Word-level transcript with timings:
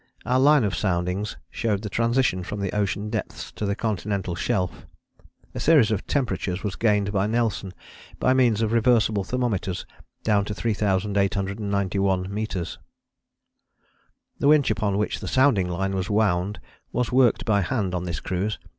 Our 0.25 0.39
line 0.39 0.63
of 0.63 0.75
soundings 0.75 1.37
showed 1.51 1.83
the 1.83 1.87
transition 1.87 2.41
from 2.41 2.59
the 2.59 2.75
ocean 2.75 3.11
depths 3.11 3.51
to 3.51 3.67
the 3.67 3.75
continental 3.75 4.33
shelf. 4.33 4.87
A 5.53 5.59
series 5.59 5.91
of 5.91 6.07
temperatures 6.07 6.63
was 6.63 6.75
gained 6.75 7.11
by 7.11 7.27
Nelson 7.27 7.71
by 8.17 8.33
means 8.33 8.63
of 8.63 8.71
reversible 8.71 9.23
thermometers 9.23 9.85
down 10.23 10.43
to 10.45 10.55
3891 10.55 12.33
metres. 12.33 12.79
The 14.39 14.47
winch 14.47 14.71
upon 14.71 14.97
which 14.97 15.19
the 15.19 15.27
sounding 15.27 15.69
line 15.69 15.93
was 15.93 16.09
wound 16.09 16.59
was 16.91 17.11
worked 17.11 17.45
by 17.45 17.61
hand 17.61 17.93
on 17.93 18.05
this 18.05 18.19
cruise. 18.19 18.57